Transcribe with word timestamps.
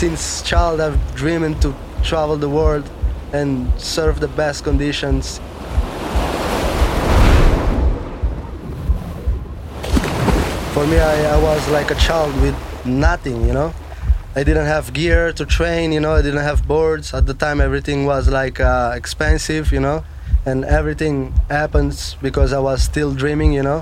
Since 0.00 0.40
child, 0.40 0.80
I've 0.80 0.98
dreamed 1.14 1.60
to 1.60 1.74
travel 2.02 2.38
the 2.38 2.48
world 2.48 2.90
and 3.34 3.70
serve 3.78 4.18
the 4.18 4.28
best 4.28 4.64
conditions. 4.64 5.40
For 10.72 10.86
me, 10.86 10.98
I, 10.98 11.36
I 11.36 11.42
was 11.42 11.68
like 11.68 11.90
a 11.90 11.96
child 11.96 12.34
with 12.40 12.56
nothing, 12.86 13.46
you 13.46 13.52
know. 13.52 13.74
I 14.34 14.42
didn't 14.42 14.64
have 14.64 14.94
gear 14.94 15.34
to 15.34 15.44
train, 15.44 15.92
you 15.92 16.00
know. 16.00 16.14
I 16.14 16.22
didn't 16.22 16.44
have 16.44 16.66
boards 16.66 17.12
at 17.12 17.26
the 17.26 17.34
time. 17.34 17.60
Everything 17.60 18.06
was 18.06 18.26
like 18.26 18.58
uh, 18.58 18.94
expensive, 18.96 19.70
you 19.70 19.80
know, 19.80 20.02
and 20.46 20.64
everything 20.64 21.34
happens 21.50 22.16
because 22.22 22.54
I 22.54 22.58
was 22.58 22.82
still 22.82 23.12
dreaming, 23.12 23.52
you 23.52 23.62
know. 23.62 23.80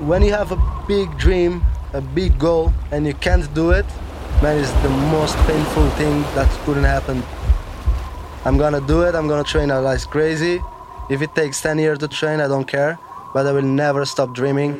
When 0.00 0.20
you 0.20 0.32
have 0.32 0.52
a 0.52 0.84
big 0.86 1.16
dream, 1.16 1.64
a 1.94 2.00
big 2.00 2.36
goal, 2.38 2.72
and 2.90 3.06
you 3.06 3.14
can't 3.14 3.46
do 3.54 3.70
it, 3.70 3.86
man, 4.42 4.58
it's 4.58 4.70
the 4.82 4.88
most 4.88 5.36
painful 5.46 5.88
thing 5.90 6.22
that 6.34 6.50
couldn't 6.64 6.84
happen. 6.84 7.22
I'm 8.44 8.58
gonna 8.58 8.80
do 8.80 9.02
it. 9.02 9.14
I'm 9.14 9.28
gonna 9.28 9.44
train 9.44 9.68
like 9.68 10.04
crazy. 10.10 10.60
If 11.08 11.22
it 11.22 11.34
takes 11.34 11.60
10 11.62 11.78
years 11.78 11.98
to 12.00 12.08
train, 12.08 12.40
I 12.40 12.48
don't 12.48 12.66
care, 12.66 12.98
but 13.32 13.46
I 13.46 13.52
will 13.52 13.62
never 13.62 14.04
stop 14.04 14.34
dreaming. 14.34 14.76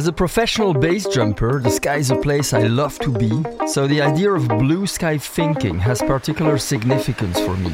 As 0.00 0.06
a 0.06 0.12
professional 0.14 0.72
base 0.72 1.06
jumper, 1.06 1.60
the 1.60 1.68
sky 1.68 1.96
is 1.96 2.10
a 2.10 2.16
place 2.16 2.54
I 2.54 2.62
love 2.62 2.98
to 3.00 3.10
be, 3.12 3.30
so 3.66 3.86
the 3.86 4.00
idea 4.00 4.32
of 4.32 4.48
blue 4.48 4.86
sky 4.86 5.18
thinking 5.18 5.78
has 5.78 6.00
particular 6.00 6.56
significance 6.56 7.38
for 7.38 7.54
me. 7.58 7.70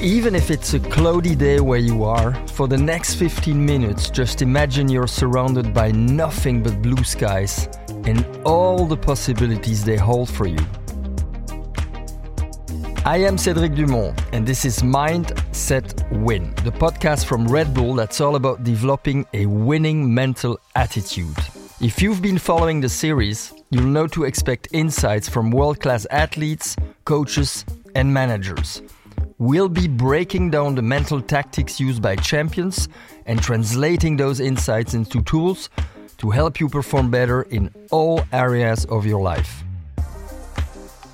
Even 0.00 0.36
if 0.36 0.52
it's 0.52 0.74
a 0.74 0.78
cloudy 0.78 1.34
day 1.34 1.58
where 1.58 1.80
you 1.80 2.04
are, 2.04 2.32
for 2.50 2.68
the 2.68 2.78
next 2.78 3.16
15 3.16 3.66
minutes, 3.66 4.08
just 4.08 4.40
imagine 4.40 4.88
you're 4.88 5.08
surrounded 5.08 5.74
by 5.74 5.90
nothing 5.90 6.62
but 6.62 6.80
blue 6.80 7.02
skies 7.02 7.68
and 8.04 8.24
all 8.44 8.86
the 8.86 8.96
possibilities 8.96 9.84
they 9.84 9.96
hold 9.96 10.30
for 10.30 10.46
you. 10.46 10.64
I 13.06 13.16
am 13.16 13.36
Cédric 13.36 13.74
Dumont, 13.74 14.20
and 14.34 14.46
this 14.46 14.66
is 14.66 14.82
Mind, 14.82 15.32
Set, 15.52 16.06
Win, 16.12 16.50
the 16.64 16.70
podcast 16.70 17.24
from 17.24 17.48
Red 17.48 17.72
Bull 17.72 17.94
that's 17.94 18.20
all 18.20 18.36
about 18.36 18.62
developing 18.62 19.26
a 19.32 19.46
winning 19.46 20.12
mental 20.12 20.60
attitude. 20.74 21.34
If 21.80 22.02
you've 22.02 22.20
been 22.20 22.36
following 22.36 22.82
the 22.82 22.90
series, 22.90 23.54
you'll 23.70 23.84
know 23.84 24.06
to 24.08 24.24
expect 24.24 24.68
insights 24.72 25.30
from 25.30 25.50
world 25.50 25.80
class 25.80 26.06
athletes, 26.10 26.76
coaches, 27.06 27.64
and 27.94 28.12
managers. 28.12 28.82
We'll 29.38 29.70
be 29.70 29.88
breaking 29.88 30.50
down 30.50 30.74
the 30.74 30.82
mental 30.82 31.22
tactics 31.22 31.80
used 31.80 32.02
by 32.02 32.16
champions 32.16 32.86
and 33.24 33.40
translating 33.42 34.18
those 34.18 34.40
insights 34.40 34.92
into 34.92 35.22
tools 35.22 35.70
to 36.18 36.28
help 36.28 36.60
you 36.60 36.68
perform 36.68 37.10
better 37.10 37.42
in 37.44 37.74
all 37.90 38.22
areas 38.30 38.84
of 38.84 39.06
your 39.06 39.22
life. 39.22 39.64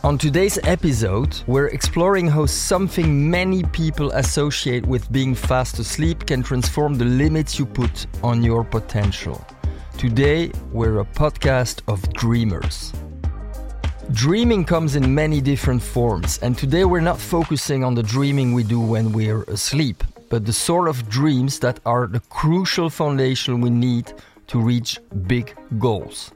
On 0.05 0.17
today's 0.17 0.59
episode, 0.65 1.43
we're 1.49 1.69
exploring 1.69 2.29
how 2.29 2.47
something 2.47 3.29
many 3.29 3.65
people 3.65 4.13
associate 4.13 4.87
with 4.87 5.11
being 5.11 5.35
fast 5.35 5.79
asleep 5.81 6.27
can 6.27 6.43
transform 6.43 6.95
the 6.95 7.05
limits 7.05 7.59
you 7.59 7.67
put 7.67 8.07
on 8.23 8.43
your 8.43 8.63
potential. 8.63 9.45
Today, 9.99 10.53
we're 10.73 11.01
a 11.01 11.05
podcast 11.05 11.81
of 11.89 12.01
dreamers. 12.13 12.93
Dreaming 14.13 14.65
comes 14.65 14.95
in 14.95 15.13
many 15.13 15.41
different 15.41 15.83
forms, 15.83 16.39
and 16.41 16.57
today 16.57 16.85
we're 16.85 17.01
not 17.01 17.19
focusing 17.19 17.83
on 17.83 17.95
the 17.95 18.03
dreaming 18.03 18.53
we 18.53 18.63
do 18.63 18.81
when 18.81 19.11
we're 19.11 19.43
asleep, 19.45 20.05
but 20.29 20.45
the 20.45 20.53
sort 20.53 20.89
of 20.89 21.09
dreams 21.09 21.59
that 21.61 21.81
are 21.85 22.07
the 22.07 22.21
crucial 22.29 22.91
foundation 22.91 23.61
we 23.61 23.71
need 23.71 24.13
to 24.47 24.61
reach 24.61 25.01
big 25.27 25.57
goals. 25.81 26.31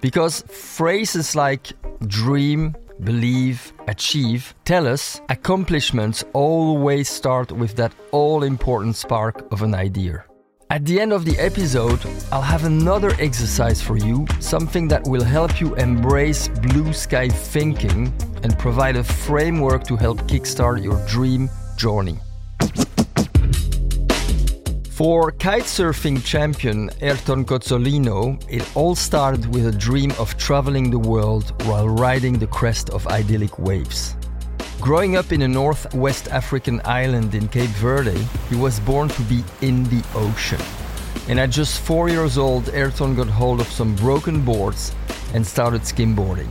Because 0.00 0.42
phrases 0.42 1.34
like 1.34 1.72
dream, 2.06 2.74
believe, 3.02 3.72
achieve 3.88 4.54
tell 4.64 4.86
us 4.86 5.20
accomplishments 5.28 6.24
always 6.32 7.08
start 7.08 7.50
with 7.52 7.74
that 7.76 7.92
all 8.12 8.42
important 8.42 8.96
spark 8.96 9.46
of 9.52 9.62
an 9.62 9.74
idea. 9.74 10.24
At 10.70 10.84
the 10.86 11.00
end 11.00 11.12
of 11.12 11.24
the 11.24 11.38
episode, 11.38 12.00
I'll 12.32 12.42
have 12.42 12.64
another 12.64 13.12
exercise 13.18 13.80
for 13.80 13.96
you, 13.96 14.26
something 14.40 14.88
that 14.88 15.06
will 15.06 15.22
help 15.22 15.60
you 15.60 15.74
embrace 15.74 16.48
blue 16.48 16.92
sky 16.92 17.28
thinking 17.28 18.12
and 18.42 18.58
provide 18.58 18.96
a 18.96 19.04
framework 19.04 19.84
to 19.84 19.96
help 19.96 20.18
kickstart 20.22 20.82
your 20.82 20.98
dream 21.06 21.50
journey. 21.76 22.18
For 24.94 25.32
kitesurfing 25.32 26.24
champion 26.24 26.88
Airton 27.00 27.44
Cozzolino, 27.44 28.40
it 28.48 28.64
all 28.76 28.94
started 28.94 29.52
with 29.52 29.66
a 29.66 29.72
dream 29.72 30.12
of 30.20 30.36
traveling 30.36 30.88
the 30.88 31.00
world 31.00 31.52
while 31.66 31.88
riding 31.88 32.38
the 32.38 32.46
crest 32.46 32.90
of 32.90 33.04
idyllic 33.08 33.58
waves. 33.58 34.14
Growing 34.80 35.16
up 35.16 35.32
in 35.32 35.42
a 35.42 35.48
northwest 35.48 36.28
African 36.28 36.80
island 36.84 37.34
in 37.34 37.48
Cape 37.48 37.70
Verde, 37.70 38.24
he 38.48 38.54
was 38.54 38.78
born 38.78 39.08
to 39.08 39.22
be 39.22 39.42
in 39.62 39.82
the 39.82 40.04
ocean. 40.14 40.60
And 41.26 41.40
at 41.40 41.50
just 41.50 41.80
four 41.80 42.08
years 42.08 42.38
old, 42.38 42.66
Airton 42.66 43.16
got 43.16 43.26
hold 43.26 43.60
of 43.60 43.66
some 43.66 43.96
broken 43.96 44.44
boards 44.44 44.94
and 45.34 45.44
started 45.44 45.80
skimboarding. 45.80 46.50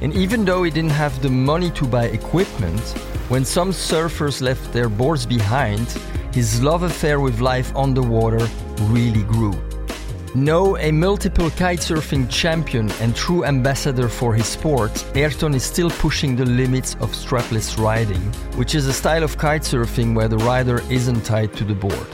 And 0.00 0.14
even 0.14 0.44
though 0.44 0.62
he 0.62 0.70
didn't 0.70 0.90
have 0.90 1.20
the 1.22 1.28
money 1.28 1.72
to 1.72 1.86
buy 1.86 2.04
equipment, 2.04 2.80
when 3.28 3.44
some 3.44 3.72
surfers 3.72 4.40
left 4.40 4.72
their 4.72 4.88
boards 4.88 5.26
behind, 5.26 5.88
his 6.34 6.60
love 6.60 6.82
affair 6.82 7.20
with 7.20 7.38
life 7.38 7.70
on 7.76 7.94
the 7.94 8.02
water 8.02 8.44
really 8.90 9.22
grew. 9.22 9.54
Now 10.34 10.74
a 10.78 10.90
multiple 10.90 11.48
kitesurfing 11.48 12.28
champion 12.28 12.90
and 13.00 13.14
true 13.14 13.44
ambassador 13.44 14.08
for 14.08 14.34
his 14.34 14.46
sport, 14.46 14.90
Airton 15.14 15.54
is 15.54 15.62
still 15.62 15.90
pushing 15.90 16.34
the 16.34 16.44
limits 16.44 16.94
of 16.94 17.12
strapless 17.12 17.78
riding, 17.78 18.20
which 18.58 18.74
is 18.74 18.88
a 18.88 18.92
style 18.92 19.22
of 19.22 19.38
kitesurfing 19.38 20.16
where 20.16 20.26
the 20.26 20.38
rider 20.38 20.82
isn't 20.90 21.24
tied 21.24 21.52
to 21.54 21.62
the 21.62 21.74
board. 21.74 22.08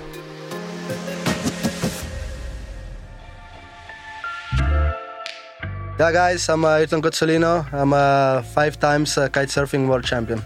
Yeah, 5.99 6.13
guys, 6.13 6.47
I'm 6.51 6.67
uh, 6.67 6.77
Airton 6.77 7.01
Cozzolino. 7.01 7.73
I'm 7.73 7.95
a 7.95 8.45
five 8.55 8.79
times 8.79 9.17
uh, 9.17 9.31
kitesurfing 9.31 9.89
world 9.89 10.05
champion. 10.05 10.43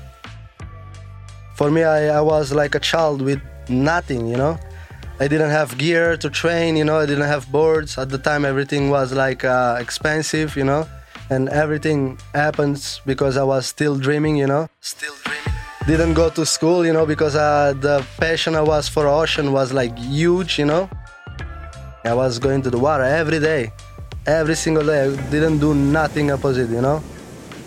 For 1.57 1.73
me, 1.73 1.83
I, 1.83 2.19
I 2.19 2.21
was 2.21 2.53
like 2.53 2.77
a 2.77 2.81
child 2.81 3.21
with 3.21 3.41
nothing, 3.69 4.27
you 4.27 4.37
know. 4.37 4.59
I 5.21 5.29
didn't 5.29 5.51
have 5.51 5.79
gear 5.79 6.17
to 6.17 6.29
train, 6.29 6.77
you 6.77 6.85
know. 6.85 6.99
I 6.99 7.07
didn't 7.07 7.29
have 7.29 7.51
boards 7.51 7.99
at 7.99 8.09
the 8.09 8.19
time. 8.19 8.45
Everything 8.45 8.91
was 8.91 9.13
like 9.13 9.45
uh, 9.45 9.79
expensive, 9.81 10.57
you 10.57 10.65
know, 10.65 10.89
and 11.31 11.49
everything 11.49 12.19
happens 12.35 13.01
because 13.07 13.37
I 13.37 13.45
was 13.45 13.67
still 13.67 13.97
dreaming, 13.97 14.37
you 14.37 14.47
know. 14.47 14.69
Still 14.81 15.15
dreaming. 15.25 15.53
Didn't 15.87 16.15
go 16.15 16.31
to 16.31 16.45
school, 16.45 16.85
you 16.85 16.93
know, 16.93 17.07
because 17.07 17.37
uh, 17.37 17.75
the 17.79 18.05
passion 18.19 18.57
I 18.57 18.63
was 18.63 18.89
for 18.89 19.07
ocean 19.07 19.53
was 19.53 19.73
like 19.73 19.97
huge, 19.99 20.59
you 20.59 20.65
know. 20.65 20.89
I 22.05 22.15
was 22.15 22.39
going 22.39 22.63
to 22.63 22.71
the 22.71 22.79
water 22.79 23.05
every 23.05 23.39
day, 23.39 23.73
every 24.27 24.57
single 24.57 24.85
day. 24.85 25.05
I 25.05 25.31
didn't 25.31 25.59
do 25.59 25.75
nothing 25.75 26.31
opposite, 26.31 26.71
you 26.71 26.81
know. 26.81 27.03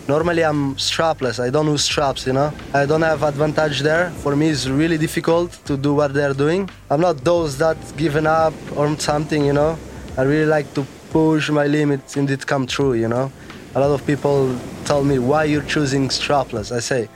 Normally 0.08 0.46
I'm 0.46 0.76
strapless. 0.76 1.38
I 1.44 1.50
don't 1.50 1.68
use 1.68 1.84
straps, 1.84 2.26
you 2.26 2.32
know. 2.32 2.54
I 2.74 2.86
don't 2.86 3.02
have 3.02 3.24
advantage 3.24 3.82
there. 3.82 4.10
For 4.24 4.38
me, 4.38 4.48
it's 4.48 4.66
really 4.66 4.98
difficult 4.98 5.52
to 5.66 5.76
do 5.76 5.94
what 5.94 6.14
they're 6.14 6.34
doing. 6.34 6.70
I'm 6.90 7.02
not 7.02 7.26
those 7.26 7.58
that 7.58 7.78
given 7.98 8.26
up 8.26 8.54
or 8.78 8.98
something, 9.00 9.46
you 9.46 9.52
know. 9.52 9.78
I 10.18 10.22
really 10.22 10.46
like 10.46 10.74
to 10.76 10.86
push 11.10 11.50
my 11.50 11.68
limits 11.68 12.16
and 12.16 12.30
it 12.32 12.48
come 12.48 12.66
true, 12.68 12.94
you 12.94 13.10
know. 13.10 13.30
A 13.76 13.82
lot 13.82 13.92
of 13.92 14.06
people 14.08 14.58
tell 14.86 15.04
me 15.04 15.20
why 15.20 15.44
you're 15.44 15.70
choosing 15.76 16.08
strapless. 16.08 16.74
I 16.74 16.80
say, 16.80 17.10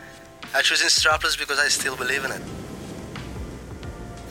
I'm 0.54 0.62
choosing 0.62 0.90
strapless 0.90 1.40
because 1.40 1.60
I 1.60 1.70
still 1.70 1.96
believe 1.96 2.26
in 2.26 2.32
it. 2.32 2.42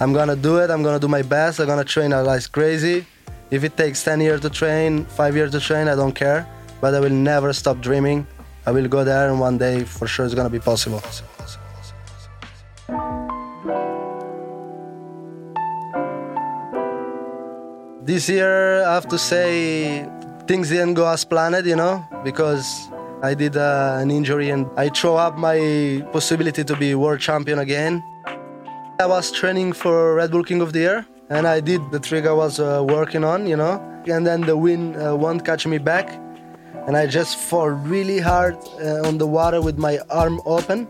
I'm 0.01 0.13
gonna 0.13 0.37
do 0.37 0.59
it. 0.59 0.69
I'm 0.71 0.83
gonna 0.83 1.01
do 1.01 1.09
my 1.09 1.23
best. 1.23 1.61
I'm 1.61 1.67
gonna 1.67 1.83
train 1.83 2.11
like 2.11 2.53
crazy. 2.53 3.07
If 3.51 3.65
it 3.65 3.75
takes 3.79 4.05
10 4.05 4.21
years 4.21 4.41
to 4.43 4.51
train, 4.51 5.07
five 5.07 5.35
years 5.35 5.51
to 5.53 5.61
train, 5.61 5.89
I 5.89 5.95
don't 5.95 6.15
care. 6.15 6.47
But 6.83 6.95
I 6.95 7.01
will 7.01 7.09
never 7.33 7.55
stop 7.55 7.81
dreaming. 7.81 8.27
I 8.71 8.73
will 8.73 8.87
go 8.87 9.03
there, 9.03 9.29
and 9.29 9.41
one 9.41 9.59
day 9.59 9.83
for 9.83 10.07
sure 10.07 10.25
it's 10.25 10.35
gonna 10.37 10.49
be 10.49 10.61
possible. 10.61 11.03
This 18.05 18.29
year, 18.29 18.85
I 18.85 18.95
have 18.95 19.09
to 19.09 19.19
say, 19.19 20.07
things 20.47 20.69
didn't 20.69 20.95
go 20.95 21.09
as 21.09 21.25
planned, 21.25 21.67
you 21.67 21.75
know, 21.75 22.07
because 22.23 22.65
I 23.25 23.35
did 23.35 23.57
uh, 23.57 23.99
an 23.99 24.13
injury 24.13 24.51
and 24.51 24.69
I 24.77 24.89
throw 24.89 25.17
up 25.17 25.37
my 25.37 26.07
possibility 26.13 26.63
to 26.63 26.77
be 26.77 26.95
world 26.95 27.19
champion 27.19 27.59
again. 27.59 28.05
I 29.01 29.07
was 29.07 29.33
training 29.33 29.73
for 29.73 30.15
Red 30.15 30.31
Bull 30.31 30.45
King 30.45 30.61
of 30.61 30.73
the 30.73 30.85
Air, 30.85 31.07
and 31.29 31.49
I 31.49 31.59
did 31.59 31.81
the 31.91 31.99
trick 31.99 32.25
I 32.25 32.33
was 32.45 32.61
uh, 32.61 32.85
working 32.89 33.25
on, 33.25 33.49
you 33.49 33.57
know, 33.57 33.83
and 34.07 34.25
then 34.25 34.43
the 34.43 34.57
wind 34.57 34.95
uh, 34.97 35.17
won't 35.17 35.45
catch 35.45 35.67
me 35.67 35.79
back 35.79 36.07
and 36.87 36.97
I 36.97 37.07
just 37.07 37.39
fall 37.39 37.69
really 37.69 38.19
hard 38.19 38.57
uh, 38.81 39.07
on 39.09 39.19
the 39.19 39.27
water 39.27 39.61
with 39.61 39.79
my 39.79 39.99
arm 40.11 40.41
open 40.47 40.89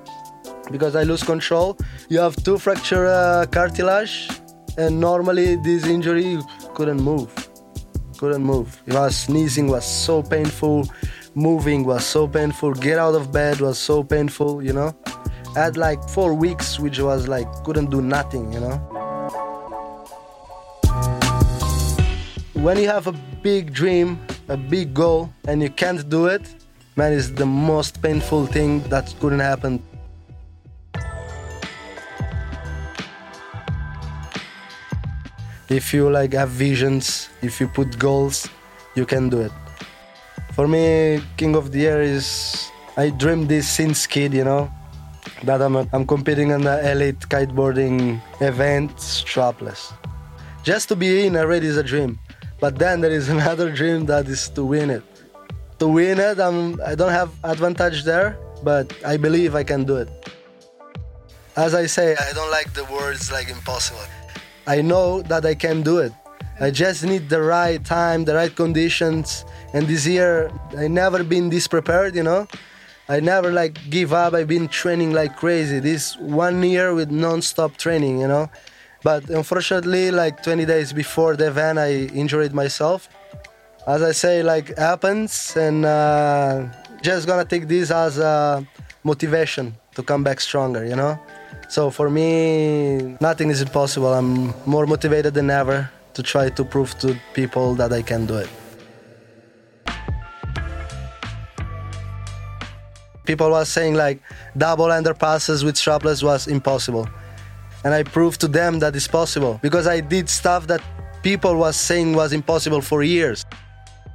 because 0.70 0.94
I 0.96 1.02
lose 1.02 1.22
control. 1.22 1.76
You 2.08 2.20
have 2.20 2.37
two 2.37 2.58
fracture 2.58 3.06
uh, 3.06 3.46
cartilage, 3.50 4.31
and 4.78 5.00
normally 5.00 5.56
this 5.56 5.87
injury 5.87 6.38
couldn't 6.75 7.02
move, 7.02 7.31
couldn't 8.19 8.42
move. 8.42 8.81
It 8.87 8.94
was 8.94 9.16
sneezing 9.16 9.69
was 9.69 9.84
so 9.84 10.22
painful, 10.22 10.88
moving 11.34 11.84
was 11.84 12.04
so 12.04 12.26
painful, 12.28 12.75
get 12.75 12.98
out 12.98 13.14
of 13.14 13.32
bed 13.32 13.60
was 13.60 13.78
so 13.78 14.02
painful, 14.02 14.62
you 14.62 14.72
know. 14.72 14.94
I 15.56 15.64
had 15.64 15.76
like 15.76 16.02
four 16.08 16.34
weeks, 16.34 16.78
which 16.78 17.00
was 17.00 17.26
like 17.26 17.48
couldn't 17.64 17.90
do 17.90 18.00
nothing, 18.00 18.52
you 18.52 18.60
know. 18.60 18.76
When 22.54 22.78
you 22.78 22.88
have 22.88 23.06
a 23.06 23.12
big 23.42 23.72
dream, 23.72 24.20
a 24.50 24.56
big 24.56 24.93
goal, 24.93 25.32
and 25.47 25.62
you 25.62 25.70
can't 25.70 26.08
do 26.08 26.26
it, 26.26 26.43
man, 26.97 27.12
it's 27.12 27.31
the 27.31 27.47
most 27.47 28.02
painful 28.02 28.47
thing 28.47 28.81
that 28.88 29.14
couldn't 29.20 29.38
happen. 29.38 29.81
If 35.69 35.94
you 35.94 36.11
like 36.11 36.32
have 36.32 36.49
visions 36.49 37.31
if 37.43 37.61
you 37.61 37.69
put 37.69 37.97
goals 37.97 38.49
you 38.97 39.06
can 39.06 39.29
do 39.29 39.41
it. 39.41 39.52
For 40.55 40.67
me 40.67 41.23
King 41.37 41.55
of 41.55 41.70
the 41.70 41.87
Air 41.87 42.02
is 42.02 42.69
i 42.97 43.08
dreamed 43.11 43.49
this 43.49 43.69
since 43.69 44.05
kid 44.05 44.35
you 44.35 44.43
know 44.43 44.69
that 45.44 45.62
i'm, 45.62 45.76
I'm 45.76 46.05
competing 46.05 46.50
in 46.50 46.62
the 46.62 46.91
elite 46.91 47.20
kiteboarding 47.20 48.20
event 48.41 48.97
strapless. 48.97 49.93
Just 50.64 50.88
to 50.88 50.97
be 50.97 51.25
in 51.26 51.37
already 51.37 51.69
is 51.69 51.76
a 51.76 51.85
dream 51.85 52.19
but 52.61 52.79
then 52.79 53.01
there 53.01 53.11
is 53.11 53.29
another 53.37 53.71
dream 53.73 54.07
that 54.07 54.27
is 54.29 54.49
to 54.51 54.65
win 54.65 54.91
it 54.91 55.03
to 55.79 55.89
win 55.89 56.19
it 56.19 56.39
I'm, 56.39 56.81
i 56.83 56.95
don't 56.95 57.12
have 57.12 57.31
advantage 57.45 58.05
there 58.05 58.39
but 58.62 58.93
i 59.05 59.17
believe 59.17 59.55
i 59.55 59.65
can 59.65 59.85
do 59.85 59.97
it 59.97 60.09
as 61.57 61.75
i 61.75 61.87
say 61.87 62.17
i 62.17 62.33
don't 62.33 62.51
like 62.51 62.73
the 62.75 62.85
words 62.85 63.33
like 63.33 63.49
impossible 63.49 64.07
I 64.67 64.83
know 64.83 65.23
that 65.23 65.45
I 65.45 65.57
can 65.57 65.83
do 65.83 65.99
it. 65.99 66.12
I 66.61 66.71
just 66.71 67.05
need 67.05 67.29
the 67.29 67.43
right 67.43 67.85
time, 67.85 68.25
the 68.25 68.35
right 68.35 68.55
conditions. 68.55 69.45
And 69.73 69.89
this 69.89 70.07
year, 70.07 70.51
I 70.77 70.87
never 70.87 71.25
been 71.25 71.49
this 71.51 71.67
prepared, 71.67 72.15
you 72.15 72.23
know. 72.23 72.47
I 73.09 73.19
never 73.19 73.51
like 73.51 73.79
give 73.91 74.12
up. 74.12 74.35
I've 74.35 74.47
been 74.47 74.69
training 74.69 75.12
like 75.12 75.37
crazy. 75.37 75.81
This 75.81 76.17
one 76.19 76.62
year 76.62 76.95
with 76.95 77.11
non-stop 77.11 77.79
training, 77.79 78.21
you 78.21 78.29
know. 78.29 78.49
But 79.02 79.29
unfortunately, 79.31 80.11
like 80.11 80.43
20 80.43 80.67
days 80.67 80.93
before 80.93 81.37
the 81.37 81.49
event, 81.49 81.79
I 81.79 81.93
injured 82.14 82.52
myself. 82.52 83.08
As 83.87 84.02
I 84.02 84.12
say, 84.12 84.43
like 84.43 84.76
happens, 84.76 85.56
and 85.56 85.87
uh, 85.87 86.67
just 87.02 87.26
gonna 87.26 87.47
take 87.47 87.67
this 87.67 87.91
as 87.91 88.19
a 88.19 88.67
motivation 89.02 89.75
to 89.94 90.02
come 90.02 90.23
back 90.23 90.41
stronger, 90.41 90.85
you 90.85 90.97
know. 90.97 91.19
So 91.69 91.91
for 91.91 92.11
me, 92.11 93.17
nothing 93.20 93.49
is 93.49 93.62
impossible. 93.62 94.12
I'm 94.12 94.52
more 94.67 94.87
motivated 94.87 95.32
than 95.35 95.50
ever 95.50 95.91
to 96.14 96.23
try 96.23 96.50
to 96.50 96.64
prove 96.64 96.99
to 96.99 97.19
people 97.32 97.75
that 97.76 97.93
I 97.93 98.02
can 98.02 98.26
do 98.26 98.37
it. 98.37 98.50
People 103.25 103.50
were 103.50 103.64
saying 103.64 103.94
like 103.94 104.20
double 104.56 104.87
underpasses 104.87 105.64
with 105.64 105.76
strapless 105.76 106.23
was 106.23 106.49
impossible. 106.49 107.08
And 107.85 107.94
I 107.94 108.03
proved 108.03 108.41
to 108.43 108.49
them 108.49 108.79
that 108.81 108.94
it's 108.94 109.09
possible 109.09 109.59
because 109.62 109.87
I 109.87 110.00
did 110.00 110.29
stuff 110.29 110.67
that 110.67 110.82
people 111.23 111.56
was 111.56 111.77
saying 111.77 112.15
was 112.15 112.32
impossible 112.32 112.81
for 112.81 113.03
years. 113.03 113.44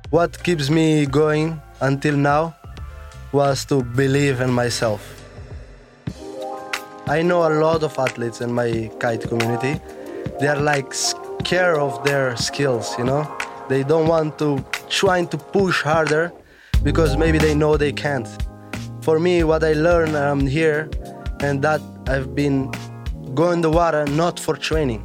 What 0.09 0.43
keeps 0.43 0.69
me 0.69 1.05
going 1.05 1.59
until 1.81 2.15
now 2.15 2.55
was 3.31 3.65
to 3.65 3.83
believe 3.83 4.39
in 4.41 4.51
myself. 4.51 5.01
I 7.07 7.21
know 7.21 7.47
a 7.47 7.53
lot 7.59 7.83
of 7.83 7.97
athletes 7.99 8.41
in 8.41 8.51
my 8.51 8.89
kite 8.99 9.27
community. 9.27 9.79
They 10.39 10.47
are 10.47 10.59
like 10.59 10.93
scared 10.93 11.77
of 11.77 12.03
their 12.03 12.35
skills, 12.37 12.95
you 12.97 13.03
know? 13.03 13.23
They 13.67 13.83
don't 13.83 14.07
want 14.07 14.39
to 14.39 14.63
trying 14.89 15.27
to 15.29 15.37
push 15.37 15.81
harder 15.81 16.31
because 16.83 17.17
maybe 17.17 17.37
they 17.37 17.55
know 17.55 17.77
they 17.77 17.91
can't. 17.91 18.27
For 19.01 19.19
me, 19.19 19.43
what 19.43 19.63
I 19.63 19.73
learned 19.73 20.15
I'm 20.15 20.47
here 20.47 20.89
and 21.41 21.61
that 21.63 21.81
I've 22.07 22.35
been 22.35 22.71
going 23.33 23.61
the 23.61 23.69
water 23.69 24.05
not 24.05 24.39
for 24.39 24.55
training. 24.55 25.03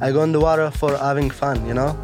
I 0.00 0.12
go 0.12 0.22
in 0.22 0.32
the 0.32 0.40
water 0.40 0.70
for 0.70 0.96
having 0.96 1.30
fun, 1.30 1.66
you 1.66 1.74
know? 1.74 1.96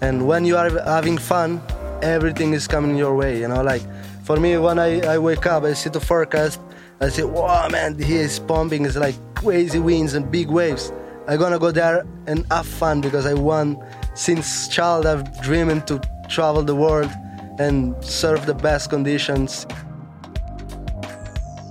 And 0.00 0.26
when 0.26 0.44
you 0.44 0.56
are 0.56 0.70
having 0.84 1.18
fun, 1.18 1.60
everything 2.02 2.52
is 2.52 2.66
coming 2.66 2.96
your 2.96 3.14
way, 3.14 3.40
you 3.40 3.48
know? 3.48 3.62
Like 3.62 3.82
for 4.24 4.38
me, 4.38 4.56
when 4.58 4.78
I, 4.78 5.00
I 5.00 5.18
wake 5.18 5.46
up, 5.46 5.64
I 5.64 5.72
see 5.72 5.90
the 5.90 6.00
forecast, 6.00 6.60
I 7.00 7.08
say, 7.08 7.22
wow, 7.22 7.68
man, 7.68 7.98
here 7.98 8.22
is 8.22 8.38
pumping. 8.38 8.84
It's 8.84 8.96
like 8.96 9.14
crazy 9.34 9.78
winds 9.78 10.14
and 10.14 10.30
big 10.30 10.48
waves. 10.48 10.92
I'm 11.28 11.38
gonna 11.38 11.58
go 11.58 11.70
there 11.70 12.04
and 12.26 12.44
have 12.50 12.66
fun 12.66 13.00
because 13.00 13.26
I 13.26 13.34
want, 13.34 13.78
since 14.14 14.68
child, 14.68 15.06
I've 15.06 15.40
dreamed 15.42 15.86
to 15.86 16.00
travel 16.28 16.62
the 16.62 16.74
world 16.74 17.10
and 17.58 17.94
serve 18.04 18.46
the 18.46 18.54
best 18.54 18.90
conditions. 18.90 19.66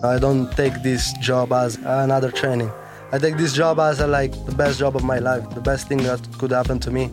I 0.03 0.19
don't 0.19 0.51
take 0.53 0.81
this 0.83 1.13
job 1.13 1.51
as 1.51 1.75
another 1.77 2.31
training. 2.31 2.71
I 3.09 3.18
take 3.18 3.38
this 3.38 3.54
job 3.54 3.80
as 3.80 4.01
a, 4.01 4.07
like 4.07 4.33
the 4.45 4.51
best 4.51 4.80
job 4.80 4.98
of 4.98 5.04
my 5.06 5.19
life, 5.19 5.50
the 5.51 5.62
best 5.62 5.88
thing 5.88 6.00
that 6.00 6.19
could 6.38 6.51
happen 6.51 6.77
to 6.80 6.92
me. 6.92 7.09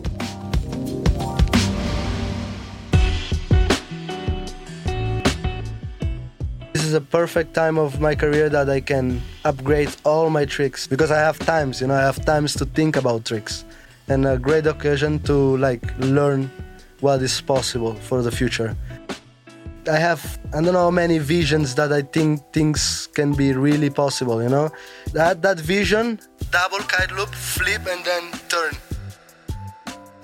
This 6.73 6.83
is 6.83 6.93
a 6.93 6.99
perfect 6.99 7.53
time 7.53 7.77
of 7.77 8.01
my 8.01 8.13
career 8.13 8.49
that 8.49 8.69
I 8.69 8.81
can 8.81 9.21
upgrade 9.45 9.95
all 10.03 10.29
my 10.29 10.43
tricks 10.43 10.85
because 10.85 11.11
I 11.11 11.19
have 11.19 11.39
times, 11.39 11.79
you 11.79 11.87
know, 11.87 11.95
I 11.95 12.01
have 12.01 12.25
times 12.25 12.55
to 12.55 12.65
think 12.65 12.97
about 12.97 13.23
tricks 13.23 13.63
and 14.09 14.27
a 14.27 14.37
great 14.37 14.67
occasion 14.67 15.19
to 15.19 15.55
like 15.57 15.97
learn 15.99 16.51
what 16.99 17.21
is 17.21 17.39
possible 17.39 17.93
for 17.93 18.21
the 18.21 18.31
future. 18.31 18.75
I 19.89 19.97
have 19.97 20.21
I 20.53 20.61
don't 20.61 20.73
know 20.73 20.85
how 20.89 20.91
many 20.91 21.19
visions 21.19 21.75
that 21.75 21.91
I 21.91 22.01
think 22.01 22.41
things 22.51 23.07
can 23.13 23.33
be 23.33 23.53
really 23.53 23.89
possible, 23.89 24.41
you 24.41 24.49
know. 24.49 24.69
That 25.13 25.41
that 25.41 25.59
vision, 25.59 26.19
double 26.51 26.79
kite 26.79 27.11
loop, 27.11 27.29
flip 27.33 27.85
and 27.87 28.03
then 28.03 28.23
turn. 28.49 28.73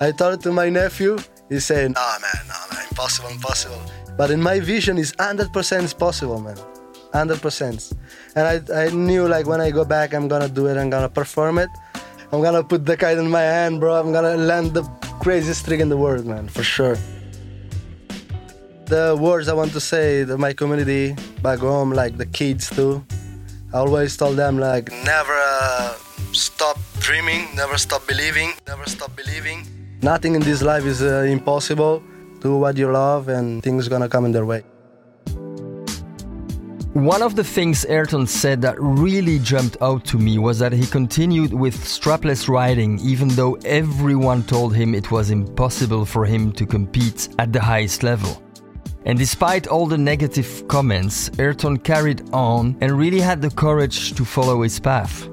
I 0.00 0.10
told 0.10 0.42
to 0.42 0.52
my 0.52 0.68
nephew, 0.68 1.18
he 1.48 1.60
said, 1.60 1.92
"Nah 1.92 2.18
man, 2.18 2.42
nah 2.48 2.64
man, 2.74 2.84
impossible, 2.90 3.30
impossible." 3.30 3.80
But 4.16 4.30
in 4.30 4.42
my 4.42 4.60
vision, 4.60 4.98
it's 4.98 5.12
100% 5.12 5.98
possible, 5.98 6.40
man. 6.40 6.58
100%. 7.14 7.92
And 8.36 8.44
I, 8.52 8.84
I 8.84 8.90
knew 8.90 9.28
like 9.28 9.46
when 9.46 9.60
I 9.60 9.70
go 9.70 9.84
back, 9.84 10.12
I'm 10.14 10.28
gonna 10.28 10.48
do 10.48 10.66
it, 10.66 10.76
I'm 10.76 10.90
gonna 10.90 11.08
perform 11.08 11.58
it. 11.58 11.70
I'm 12.32 12.42
gonna 12.42 12.64
put 12.64 12.84
the 12.86 12.96
kite 12.96 13.18
in 13.18 13.28
my 13.28 13.42
hand, 13.42 13.80
bro. 13.80 13.94
I'm 14.00 14.12
gonna 14.12 14.36
land 14.36 14.74
the 14.74 14.82
craziest 15.20 15.64
trick 15.66 15.80
in 15.80 15.88
the 15.88 15.96
world, 15.96 16.24
man, 16.26 16.48
for 16.48 16.62
sure. 16.62 16.96
The 18.92 19.16
words 19.18 19.48
I 19.48 19.54
want 19.54 19.72
to 19.72 19.80
say 19.80 20.22
to 20.26 20.36
my 20.36 20.52
community 20.52 21.16
back 21.40 21.60
home, 21.60 21.92
like 21.92 22.18
the 22.18 22.26
kids 22.26 22.68
too, 22.68 23.02
I 23.72 23.78
always 23.78 24.18
told 24.18 24.36
them 24.36 24.58
like 24.58 24.92
never 24.92 25.32
uh, 25.32 25.94
stop 26.32 26.76
dreaming, 27.00 27.48
never 27.56 27.78
stop 27.78 28.06
believing, 28.06 28.52
never 28.68 28.84
stop 28.84 29.16
believing. 29.16 29.66
Nothing 30.02 30.34
in 30.34 30.42
this 30.42 30.60
life 30.60 30.84
is 30.84 31.00
uh, 31.02 31.24
impossible 31.26 32.02
do 32.40 32.58
what 32.58 32.76
you 32.76 32.90
love 32.92 33.30
and 33.30 33.62
things 33.62 33.88
gonna 33.88 34.10
come 34.10 34.26
in 34.26 34.32
their 34.32 34.44
way. 34.44 34.62
One 36.92 37.22
of 37.22 37.34
the 37.34 37.44
things 37.44 37.86
Airton 37.88 38.28
said 38.28 38.60
that 38.60 38.76
really 38.78 39.38
jumped 39.38 39.78
out 39.80 40.04
to 40.12 40.18
me 40.18 40.36
was 40.36 40.58
that 40.58 40.72
he 40.72 40.84
continued 40.84 41.54
with 41.54 41.76
strapless 41.76 42.46
riding 42.46 43.00
even 43.00 43.28
though 43.28 43.54
everyone 43.64 44.42
told 44.42 44.76
him 44.76 44.94
it 44.94 45.10
was 45.10 45.30
impossible 45.30 46.04
for 46.04 46.26
him 46.26 46.52
to 46.52 46.66
compete 46.66 47.30
at 47.38 47.54
the 47.54 47.60
highest 47.62 48.02
level. 48.02 48.42
And 49.04 49.18
despite 49.18 49.66
all 49.66 49.86
the 49.86 49.98
negative 49.98 50.66
comments, 50.68 51.30
Airton 51.30 51.82
carried 51.82 52.22
on 52.32 52.76
and 52.80 52.92
really 52.92 53.20
had 53.20 53.42
the 53.42 53.50
courage 53.50 54.14
to 54.14 54.24
follow 54.24 54.62
his 54.62 54.78
path. 54.78 55.28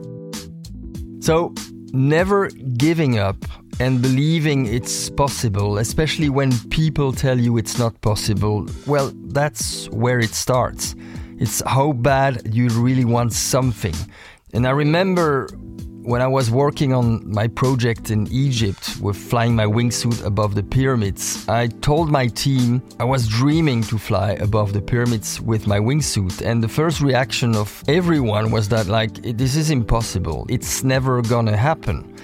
So, 1.19 1.53
never 1.93 2.49
giving 2.77 3.19
up 3.19 3.37
and 3.79 4.01
believing 4.01 4.65
it's 4.65 5.09
possible, 5.09 5.77
especially 5.77 6.29
when 6.29 6.51
people 6.69 7.13
tell 7.13 7.39
you 7.39 7.57
it's 7.57 7.77
not 7.77 7.99
possible, 8.01 8.67
well, 8.85 9.11
that's 9.27 9.89
where 9.89 10.19
it 10.19 10.33
starts. 10.33 10.95
It's 11.37 11.61
how 11.65 11.93
bad 11.93 12.53
you 12.53 12.67
really 12.69 13.05
want 13.05 13.33
something. 13.33 13.95
And 14.53 14.67
I 14.67 14.71
remember 14.71 15.47
when 16.09 16.23
I 16.23 16.27
was 16.27 16.49
working 16.49 16.91
on 16.91 17.21
my 17.31 17.47
project 17.47 18.09
in 18.09 18.25
Egypt 18.31 18.97
with 18.99 19.15
flying 19.15 19.55
my 19.55 19.65
wingsuit 19.65 20.25
above 20.25 20.55
the 20.55 20.63
pyramids, 20.63 21.47
I 21.47 21.67
told 21.67 22.09
my 22.09 22.25
team 22.29 22.81
I 22.99 23.03
was 23.03 23.27
dreaming 23.27 23.83
to 23.83 23.99
fly 23.99 24.31
above 24.31 24.73
the 24.73 24.81
pyramids 24.81 25.39
with 25.39 25.67
my 25.67 25.77
wingsuit. 25.77 26.41
And 26.41 26.63
the 26.63 26.67
first 26.67 26.99
reaction 26.99 27.55
of 27.55 27.83
everyone 27.87 28.49
was 28.49 28.69
that, 28.69 28.87
like, 28.87 29.21
this 29.37 29.55
is 29.55 29.69
impossible. 29.69 30.47
It's 30.49 30.83
never 30.83 31.21
gonna 31.21 31.55
happen. 31.55 32.15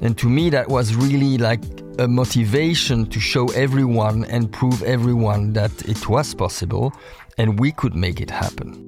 And 0.00 0.18
to 0.18 0.28
me, 0.28 0.50
that 0.50 0.68
was 0.68 0.96
really 0.96 1.38
like 1.38 1.62
a 2.00 2.08
motivation 2.08 3.06
to 3.06 3.20
show 3.20 3.46
everyone 3.50 4.24
and 4.24 4.50
prove 4.50 4.82
everyone 4.82 5.52
that 5.52 5.88
it 5.88 6.08
was 6.08 6.34
possible 6.34 6.92
and 7.36 7.60
we 7.60 7.70
could 7.70 7.94
make 7.94 8.20
it 8.20 8.30
happen. 8.30 8.87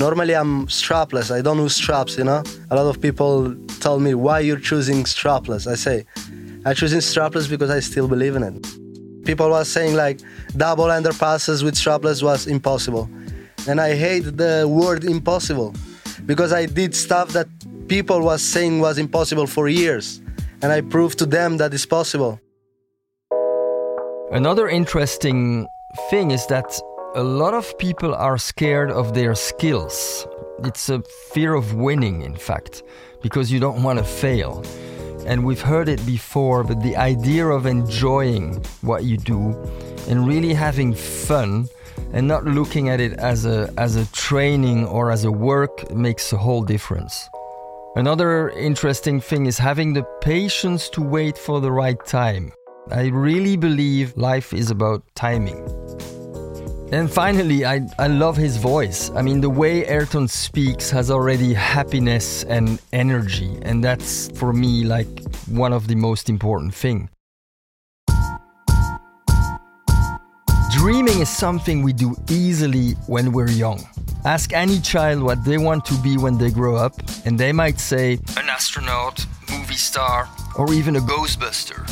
Normally, 0.00 0.34
I'm 0.34 0.66
strapless. 0.66 1.30
I 1.30 1.42
don't 1.42 1.58
use 1.58 1.76
straps, 1.76 2.16
you 2.16 2.24
know? 2.24 2.42
A 2.70 2.74
lot 2.74 2.86
of 2.86 3.02
people 3.02 3.54
tell 3.80 4.00
me, 4.00 4.14
why 4.14 4.40
you're 4.40 4.58
choosing 4.58 5.04
strapless? 5.04 5.70
I 5.70 5.74
say, 5.74 6.06
I'm 6.64 6.74
choosing 6.74 7.00
strapless 7.00 7.50
because 7.50 7.68
I 7.68 7.80
still 7.80 8.08
believe 8.08 8.34
in 8.34 8.42
it. 8.42 8.66
People 9.26 9.50
were 9.50 9.64
saying 9.64 9.94
like 9.94 10.20
double 10.56 10.86
underpasses 10.86 11.62
with 11.62 11.74
strapless 11.74 12.22
was 12.22 12.46
impossible. 12.46 13.10
And 13.68 13.78
I 13.78 13.94
hate 13.94 14.38
the 14.38 14.66
word 14.66 15.04
impossible 15.04 15.74
because 16.24 16.50
I 16.50 16.64
did 16.64 16.94
stuff 16.94 17.28
that 17.34 17.48
people 17.86 18.22
was 18.22 18.40
saying 18.40 18.80
was 18.80 18.96
impossible 18.96 19.46
for 19.46 19.68
years. 19.68 20.22
And 20.62 20.72
I 20.72 20.80
proved 20.80 21.18
to 21.18 21.26
them 21.26 21.58
that 21.58 21.74
it's 21.74 21.84
possible. 21.84 22.40
Another 24.32 24.66
interesting 24.66 25.66
thing 26.08 26.30
is 26.30 26.46
that 26.46 26.80
a 27.14 27.24
lot 27.24 27.54
of 27.54 27.76
people 27.78 28.14
are 28.14 28.38
scared 28.38 28.88
of 28.88 29.14
their 29.14 29.34
skills. 29.34 30.28
It's 30.62 30.88
a 30.88 31.02
fear 31.32 31.54
of 31.54 31.74
winning, 31.74 32.22
in 32.22 32.36
fact, 32.36 32.84
because 33.20 33.50
you 33.50 33.58
don't 33.58 33.82
want 33.82 33.98
to 33.98 34.04
fail. 34.04 34.62
And 35.26 35.44
we've 35.44 35.60
heard 35.60 35.88
it 35.88 36.04
before, 36.06 36.62
but 36.62 36.82
the 36.82 36.96
idea 36.96 37.48
of 37.48 37.66
enjoying 37.66 38.64
what 38.82 39.04
you 39.04 39.16
do 39.16 39.50
and 40.08 40.26
really 40.26 40.54
having 40.54 40.94
fun 40.94 41.68
and 42.12 42.28
not 42.28 42.44
looking 42.44 42.88
at 42.88 43.00
it 43.00 43.14
as 43.14 43.44
a, 43.44 43.72
as 43.76 43.96
a 43.96 44.06
training 44.12 44.86
or 44.86 45.10
as 45.10 45.24
a 45.24 45.32
work 45.32 45.90
makes 45.90 46.32
a 46.32 46.36
whole 46.36 46.62
difference. 46.62 47.28
Another 47.96 48.50
interesting 48.50 49.20
thing 49.20 49.46
is 49.46 49.58
having 49.58 49.94
the 49.94 50.04
patience 50.20 50.88
to 50.90 51.02
wait 51.02 51.36
for 51.36 51.60
the 51.60 51.72
right 51.72 51.98
time. 52.06 52.52
I 52.92 53.08
really 53.08 53.56
believe 53.56 54.16
life 54.16 54.54
is 54.54 54.70
about 54.70 55.02
timing. 55.16 55.79
And 56.92 57.08
finally, 57.08 57.64
I, 57.64 57.86
I 58.00 58.08
love 58.08 58.36
his 58.36 58.56
voice. 58.56 59.10
I 59.14 59.22
mean, 59.22 59.40
the 59.40 59.48
way 59.48 59.84
Airton 59.84 60.28
speaks 60.28 60.90
has 60.90 61.08
already 61.08 61.54
happiness 61.54 62.42
and 62.44 62.80
energy, 62.92 63.56
and 63.62 63.84
that's 63.84 64.28
for 64.36 64.52
me 64.52 64.82
like 64.82 65.22
one 65.46 65.72
of 65.72 65.86
the 65.86 65.94
most 65.94 66.28
important 66.28 66.74
thing. 66.74 67.08
Dreaming 70.72 71.20
is 71.20 71.28
something 71.28 71.84
we 71.84 71.92
do 71.92 72.16
easily 72.28 72.92
when 73.06 73.30
we're 73.30 73.50
young. 73.50 73.86
Ask 74.24 74.52
any 74.52 74.80
child 74.80 75.22
what 75.22 75.44
they 75.44 75.58
want 75.58 75.84
to 75.86 75.94
be 76.02 76.16
when 76.16 76.38
they 76.38 76.50
grow 76.50 76.74
up, 76.74 76.94
and 77.24 77.38
they 77.38 77.52
might 77.52 77.78
say 77.78 78.14
an 78.36 78.48
astronaut, 78.48 79.24
movie 79.48 79.74
star, 79.74 80.28
or 80.56 80.72
even 80.72 80.96
a 80.96 81.00
ghostbuster. 81.00 81.86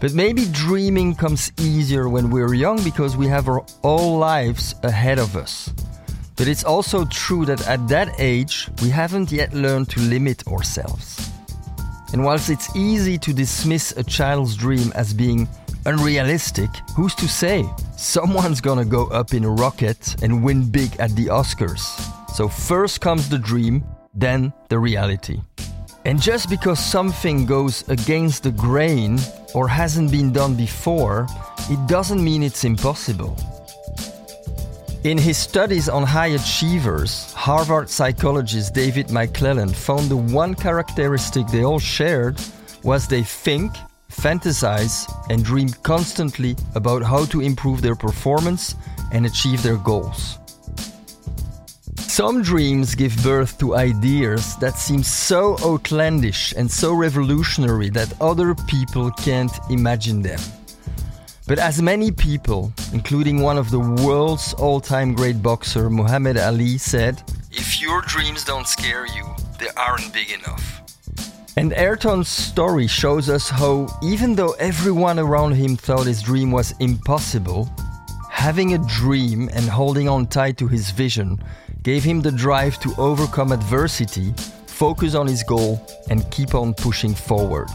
But 0.00 0.14
maybe 0.14 0.46
dreaming 0.50 1.14
comes 1.14 1.52
easier 1.60 2.08
when 2.08 2.30
we're 2.30 2.54
young 2.54 2.82
because 2.82 3.18
we 3.18 3.28
have 3.28 3.48
our 3.48 3.62
whole 3.82 4.16
lives 4.16 4.74
ahead 4.82 5.18
of 5.18 5.36
us. 5.36 5.70
But 6.36 6.48
it's 6.48 6.64
also 6.64 7.04
true 7.04 7.44
that 7.44 7.68
at 7.68 7.86
that 7.88 8.18
age, 8.18 8.68
we 8.80 8.88
haven't 8.88 9.30
yet 9.30 9.52
learned 9.52 9.90
to 9.90 10.00
limit 10.00 10.48
ourselves. 10.48 11.30
And 12.14 12.24
whilst 12.24 12.48
it's 12.48 12.74
easy 12.74 13.18
to 13.18 13.34
dismiss 13.34 13.92
a 13.92 14.02
child's 14.02 14.56
dream 14.56 14.90
as 14.94 15.12
being 15.12 15.46
unrealistic, 15.84 16.70
who's 16.96 17.14
to 17.16 17.28
say? 17.28 17.68
Someone's 17.98 18.62
gonna 18.62 18.86
go 18.86 19.06
up 19.08 19.34
in 19.34 19.44
a 19.44 19.50
rocket 19.50 20.16
and 20.22 20.42
win 20.42 20.70
big 20.70 20.98
at 20.98 21.14
the 21.14 21.26
Oscars. 21.26 21.84
So 22.34 22.48
first 22.48 23.02
comes 23.02 23.28
the 23.28 23.38
dream, 23.38 23.84
then 24.14 24.54
the 24.70 24.78
reality. 24.78 25.42
And 26.04 26.20
just 26.20 26.48
because 26.48 26.78
something 26.78 27.44
goes 27.44 27.86
against 27.88 28.44
the 28.44 28.52
grain 28.52 29.18
or 29.54 29.68
hasn't 29.68 30.10
been 30.10 30.32
done 30.32 30.54
before, 30.54 31.26
it 31.68 31.86
doesn't 31.86 32.22
mean 32.24 32.42
it's 32.42 32.64
impossible. 32.64 33.36
In 35.04 35.18
his 35.18 35.36
studies 35.36 35.88
on 35.88 36.02
high 36.02 36.28
achievers, 36.28 37.32
Harvard 37.34 37.88
psychologist 37.88 38.74
David 38.74 39.08
McClelland 39.08 39.74
found 39.74 40.10
the 40.10 40.16
one 40.16 40.54
characteristic 40.54 41.46
they 41.48 41.64
all 41.64 41.78
shared 41.78 42.40
was 42.82 43.06
they 43.06 43.22
think, 43.22 43.72
fantasize, 44.10 45.10
and 45.30 45.44
dream 45.44 45.68
constantly 45.82 46.56
about 46.74 47.02
how 47.02 47.24
to 47.26 47.40
improve 47.40 47.82
their 47.82 47.96
performance 47.96 48.74
and 49.12 49.26
achieve 49.26 49.62
their 49.62 49.76
goals. 49.76 50.38
Some 52.20 52.42
dreams 52.42 52.94
give 52.94 53.16
birth 53.22 53.56
to 53.60 53.76
ideas 53.76 54.54
that 54.56 54.76
seem 54.76 55.02
so 55.02 55.56
outlandish 55.64 56.52
and 56.54 56.70
so 56.70 56.92
revolutionary 56.92 57.88
that 57.96 58.12
other 58.20 58.54
people 58.68 59.10
can't 59.12 59.50
imagine 59.70 60.20
them. 60.20 60.38
But 61.48 61.58
as 61.58 61.80
many 61.80 62.10
people, 62.10 62.74
including 62.92 63.40
one 63.40 63.56
of 63.56 63.70
the 63.70 63.80
world's 63.80 64.52
all 64.52 64.82
time 64.82 65.14
great 65.14 65.42
boxer 65.42 65.88
Muhammad 65.88 66.36
Ali, 66.36 66.76
said, 66.76 67.22
if 67.50 67.80
your 67.80 68.02
dreams 68.02 68.44
don't 68.44 68.68
scare 68.68 69.06
you, 69.06 69.24
they 69.58 69.70
aren't 69.78 70.12
big 70.12 70.30
enough. 70.30 70.82
And 71.56 71.72
Airton's 71.72 72.28
story 72.28 72.86
shows 72.86 73.30
us 73.30 73.48
how, 73.48 73.88
even 74.02 74.34
though 74.34 74.52
everyone 74.58 75.18
around 75.18 75.52
him 75.52 75.74
thought 75.74 76.04
his 76.04 76.20
dream 76.20 76.52
was 76.52 76.74
impossible, 76.80 77.70
having 78.28 78.74
a 78.74 78.78
dream 78.86 79.48
and 79.54 79.64
holding 79.64 80.06
on 80.06 80.26
tight 80.26 80.58
to 80.58 80.68
his 80.68 80.90
vision 80.90 81.42
gave 81.82 82.04
him 82.04 82.20
the 82.20 82.32
drive 82.32 82.78
to 82.80 82.94
overcome 82.98 83.52
adversity, 83.52 84.32
focus 84.66 85.14
on 85.14 85.26
his 85.26 85.42
goal, 85.42 85.80
and 86.10 86.28
keep 86.30 86.54
on 86.54 86.74
pushing 86.74 87.14
forward. 87.14 87.68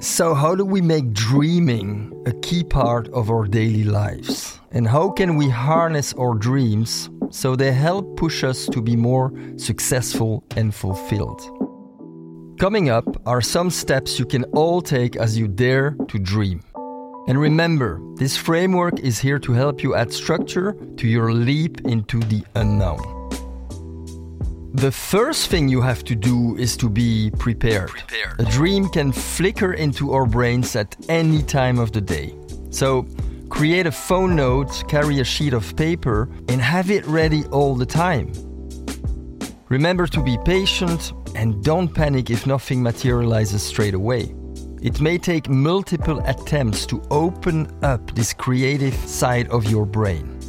So, 0.00 0.34
how 0.34 0.54
do 0.54 0.64
we 0.64 0.80
make 0.80 1.12
dreaming 1.12 2.12
a 2.26 2.32
key 2.40 2.64
part 2.64 3.08
of 3.10 3.30
our 3.30 3.44
daily 3.44 3.84
lives? 3.84 4.58
And 4.72 4.88
how 4.88 5.10
can 5.10 5.36
we 5.36 5.48
harness 5.48 6.12
our 6.14 6.34
dreams 6.34 7.08
so 7.30 7.54
they 7.54 7.72
help 7.72 8.16
push 8.16 8.42
us 8.42 8.66
to 8.66 8.82
be 8.82 8.96
more 8.96 9.32
successful 9.56 10.42
and 10.56 10.74
fulfilled? 10.74 11.40
Coming 12.58 12.90
up 12.90 13.04
are 13.26 13.40
some 13.40 13.70
steps 13.70 14.18
you 14.18 14.26
can 14.26 14.44
all 14.54 14.80
take 14.80 15.16
as 15.16 15.38
you 15.38 15.46
dare 15.46 15.96
to 16.08 16.18
dream. 16.18 16.62
And 17.28 17.40
remember, 17.40 18.00
this 18.16 18.36
framework 18.36 18.98
is 18.98 19.18
here 19.18 19.38
to 19.38 19.52
help 19.52 19.82
you 19.82 19.94
add 19.94 20.12
structure 20.12 20.72
to 20.96 21.06
your 21.06 21.32
leap 21.32 21.80
into 21.82 22.18
the 22.18 22.44
unknown. 22.56 23.00
The 24.74 24.90
first 24.90 25.48
thing 25.48 25.68
you 25.68 25.82
have 25.82 26.02
to 26.04 26.16
do 26.16 26.56
is 26.56 26.76
to 26.78 26.88
be 26.88 27.30
prepared. 27.38 27.90
prepared. 27.90 28.40
A 28.40 28.44
dream 28.50 28.88
can 28.88 29.12
flicker 29.12 29.74
into 29.74 30.12
our 30.12 30.26
brains 30.26 30.74
at 30.74 30.96
any 31.08 31.42
time 31.42 31.78
of 31.78 31.92
the 31.92 32.00
day. 32.00 32.34
So, 32.70 33.06
create 33.50 33.86
a 33.86 33.92
phone 33.92 34.34
note, 34.34 34.82
carry 34.88 35.20
a 35.20 35.24
sheet 35.24 35.52
of 35.52 35.76
paper, 35.76 36.28
and 36.48 36.60
have 36.60 36.90
it 36.90 37.06
ready 37.06 37.44
all 37.52 37.74
the 37.76 37.86
time. 37.86 38.32
Remember 39.68 40.06
to 40.06 40.22
be 40.22 40.38
patient 40.44 41.12
and 41.36 41.62
don't 41.62 41.94
panic 41.94 42.30
if 42.30 42.46
nothing 42.46 42.82
materializes 42.82 43.62
straight 43.62 43.94
away. 43.94 44.34
It 44.82 45.00
may 45.00 45.16
take 45.16 45.48
multiple 45.48 46.18
attempts 46.26 46.86
to 46.86 47.00
open 47.12 47.70
up 47.84 48.14
this 48.16 48.32
creative 48.32 48.94
side 48.94 49.48
of 49.50 49.70
your 49.70 49.86
brain. 49.86 50.40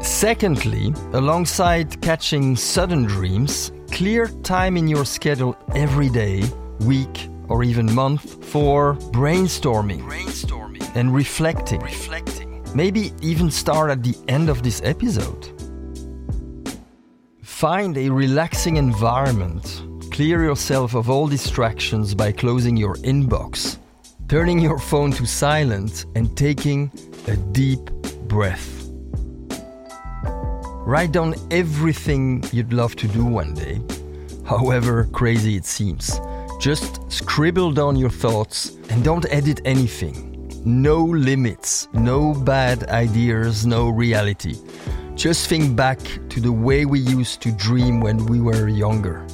Secondly, 0.00 0.94
alongside 1.12 2.00
catching 2.00 2.56
sudden 2.56 3.04
dreams, 3.04 3.70
clear 3.90 4.28
time 4.42 4.78
in 4.78 4.88
your 4.88 5.04
schedule 5.04 5.58
every 5.74 6.08
day, 6.08 6.42
week, 6.80 7.28
or 7.48 7.62
even 7.64 7.94
month 7.94 8.42
for 8.42 8.94
brainstorming, 9.12 10.00
brainstorming 10.08 10.96
and 10.96 11.14
reflecting. 11.14 11.80
reflecting. 11.80 12.64
Maybe 12.74 13.12
even 13.20 13.50
start 13.50 13.90
at 13.90 14.02
the 14.02 14.16
end 14.26 14.48
of 14.48 14.62
this 14.62 14.80
episode. 14.84 15.50
Find 17.42 17.98
a 17.98 18.08
relaxing 18.08 18.78
environment 18.78 19.82
Clear 20.20 20.44
yourself 20.44 20.94
of 20.94 21.08
all 21.08 21.26
distractions 21.26 22.14
by 22.14 22.30
closing 22.30 22.76
your 22.76 22.96
inbox, 22.96 23.78
turning 24.28 24.58
your 24.58 24.78
phone 24.78 25.12
to 25.12 25.24
silent, 25.24 26.04
and 26.14 26.36
taking 26.36 26.92
a 27.26 27.36
deep 27.36 27.90
breath. 28.28 28.90
Write 30.84 31.12
down 31.12 31.36
everything 31.50 32.44
you'd 32.52 32.74
love 32.74 32.96
to 32.96 33.08
do 33.08 33.24
one 33.24 33.54
day, 33.54 33.80
however 34.44 35.04
crazy 35.04 35.56
it 35.56 35.64
seems. 35.64 36.20
Just 36.60 37.00
scribble 37.10 37.72
down 37.72 37.96
your 37.96 38.10
thoughts 38.10 38.76
and 38.90 39.02
don't 39.02 39.24
edit 39.30 39.62
anything. 39.64 40.52
No 40.66 41.02
limits, 41.02 41.88
no 41.94 42.34
bad 42.34 42.84
ideas, 42.90 43.64
no 43.64 43.88
reality. 43.88 44.56
Just 45.14 45.48
think 45.48 45.74
back 45.74 45.98
to 46.28 46.42
the 46.42 46.52
way 46.52 46.84
we 46.84 47.00
used 47.00 47.40
to 47.40 47.50
dream 47.52 48.02
when 48.02 48.26
we 48.26 48.38
were 48.38 48.68
younger 48.68 49.26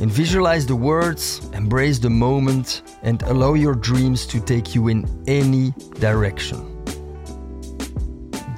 and 0.00 0.10
visualize 0.10 0.66
the 0.66 0.76
words, 0.76 1.40
embrace 1.52 1.98
the 1.98 2.10
moment, 2.10 2.82
and 3.02 3.22
allow 3.22 3.54
your 3.54 3.74
dreams 3.74 4.26
to 4.26 4.40
take 4.40 4.74
you 4.74 4.88
in 4.88 5.06
any 5.26 5.72
direction. 5.98 6.72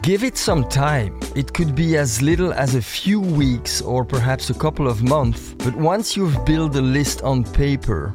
Give 0.02 0.24
it 0.24 0.36
some 0.38 0.66
time. 0.68 1.18
It 1.36 1.52
could 1.52 1.74
be 1.74 1.96
as 1.96 2.22
little 2.22 2.52
as 2.54 2.74
a 2.74 2.80
few 2.82 3.20
weeks 3.20 3.82
or 3.82 4.04
perhaps 4.04 4.48
a 4.48 4.54
couple 4.54 4.88
of 4.88 5.02
months, 5.02 5.54
but 5.58 5.76
once 5.76 6.16
you've 6.16 6.44
built 6.46 6.74
a 6.76 6.80
list 6.80 7.22
on 7.22 7.44
paper, 7.44 8.14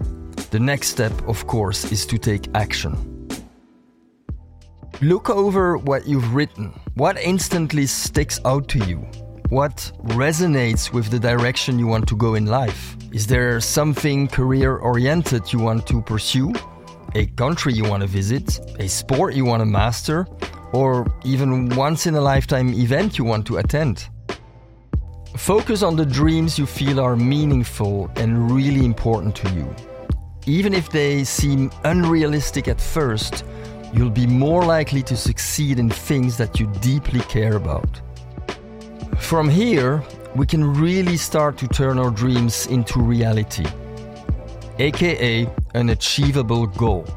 the 0.50 0.60
next 0.60 0.88
step, 0.88 1.14
of 1.28 1.46
course, 1.46 1.92
is 1.92 2.06
to 2.08 2.18
take 2.18 2.48
action. 2.56 2.98
Look 5.02 5.30
over 5.30 5.78
what 5.78 6.08
you've 6.08 6.34
written. 6.34 6.74
What 6.96 7.18
instantly 7.20 7.86
sticks 7.88 8.40
out 8.46 8.68
to 8.70 8.80
you? 8.86 9.06
What 9.54 9.92
resonates 10.18 10.92
with 10.92 11.12
the 11.12 11.20
direction 11.20 11.78
you 11.78 11.86
want 11.86 12.08
to 12.08 12.16
go 12.16 12.34
in 12.34 12.48
life? 12.48 12.98
Is 13.12 13.28
there 13.28 13.62
something 13.62 14.28
career 14.28 14.78
oriented 14.78 15.54
you 15.54 15.60
want 15.60 15.86
to 15.90 16.02
pursue? 16.02 16.52
A 17.14 17.28
country 17.28 17.72
you 17.72 17.84
want 17.84 18.02
to 18.02 18.08
visit? 18.08 18.60
A 18.80 18.90
sport 18.90 19.36
you 19.36 19.46
want 19.46 19.62
to 19.62 19.68
master? 19.68 20.26
Or 20.74 21.06
even 21.24 21.70
once 21.76 22.08
in 22.08 22.16
a 22.16 22.20
lifetime 22.20 22.74
event 22.74 23.20
you 23.20 23.26
want 23.26 23.46
to 23.46 23.58
attend? 23.58 24.10
Focus 25.38 25.84
on 25.84 25.98
the 25.98 26.06
dreams 26.08 26.58
you 26.58 26.66
feel 26.66 27.00
are 27.00 27.16
meaningful 27.16 28.10
and 28.16 28.52
really 28.52 28.84
important 28.84 29.36
to 29.36 29.54
you. 29.54 29.72
Even 30.48 30.74
if 30.74 30.90
they 30.90 31.24
seem 31.24 31.70
unrealistic 31.84 32.68
at 32.68 32.82
first, 32.82 33.46
you'll 33.94 34.10
be 34.10 34.26
more 34.26 34.66
likely 34.66 35.04
to 35.04 35.16
succeed 35.16 35.78
in 35.78 35.92
things 35.92 36.38
that 36.38 36.60
you 36.60 36.66
deeply 36.82 37.20
care 37.20 37.56
about. 37.56 38.02
From 39.24 39.50
here, 39.50 40.04
we 40.36 40.46
can 40.46 40.76
really 40.76 41.18
start 41.18 41.58
to 41.60 41.68
turn 41.68 41.98
our 41.98 42.12
dreams 42.12 42.68
into 42.68 43.00
reality, 43.00 43.66
aka 44.78 45.50
an 45.74 45.90
achievable 45.90 46.68
goal. 46.68 47.08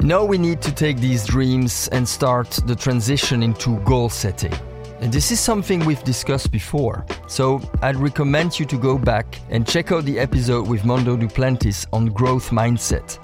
Now 0.00 0.24
we 0.24 0.36
need 0.36 0.60
to 0.62 0.74
take 0.74 0.98
these 0.98 1.24
dreams 1.24 1.88
and 1.92 2.06
start 2.06 2.50
the 2.66 2.74
transition 2.74 3.42
into 3.42 3.78
goal 3.84 4.10
setting. 4.10 4.52
And 5.00 5.12
this 5.12 5.30
is 5.30 5.38
something 5.40 5.84
we've 5.86 6.04
discussed 6.04 6.50
before, 6.50 7.06
so 7.28 7.62
I'd 7.80 7.96
recommend 7.96 8.58
you 8.58 8.66
to 8.66 8.76
go 8.76 8.98
back 8.98 9.38
and 9.48 9.66
check 9.66 9.92
out 9.92 10.04
the 10.04 10.18
episode 10.18 10.66
with 10.66 10.84
Mondo 10.84 11.16
Duplantis 11.16 11.86
on 11.92 12.06
growth 12.06 12.50
mindset. 12.50 13.18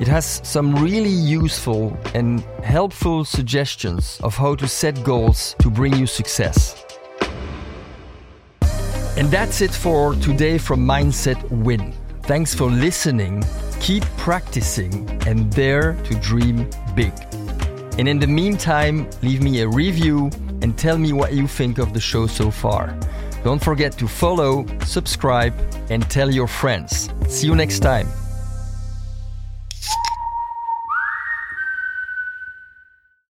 It 0.00 0.08
has 0.08 0.40
some 0.42 0.74
really 0.76 1.10
useful 1.10 1.94
and 2.14 2.40
helpful 2.64 3.22
suggestions 3.22 4.18
of 4.22 4.34
how 4.34 4.54
to 4.54 4.66
set 4.66 5.04
goals 5.04 5.54
to 5.58 5.68
bring 5.68 5.94
you 5.94 6.06
success. 6.06 6.86
And 9.18 9.30
that's 9.30 9.60
it 9.60 9.72
for 9.72 10.14
today 10.14 10.56
from 10.56 10.86
Mindset 10.86 11.38
Win. 11.50 11.92
Thanks 12.22 12.54
for 12.54 12.70
listening, 12.70 13.44
keep 13.78 14.02
practicing, 14.16 15.06
and 15.26 15.54
dare 15.54 15.92
to 16.04 16.14
dream 16.14 16.70
big. 16.94 17.12
And 17.98 18.08
in 18.08 18.18
the 18.18 18.26
meantime, 18.26 19.06
leave 19.20 19.42
me 19.42 19.60
a 19.60 19.68
review 19.68 20.30
and 20.62 20.78
tell 20.78 20.96
me 20.96 21.12
what 21.12 21.34
you 21.34 21.46
think 21.46 21.76
of 21.76 21.92
the 21.92 22.00
show 22.00 22.26
so 22.26 22.50
far. 22.50 22.98
Don't 23.44 23.62
forget 23.62 23.98
to 23.98 24.08
follow, 24.08 24.64
subscribe, 24.86 25.52
and 25.90 26.08
tell 26.08 26.30
your 26.30 26.46
friends. 26.46 27.10
See 27.28 27.46
you 27.46 27.54
next 27.54 27.80
time. 27.80 28.08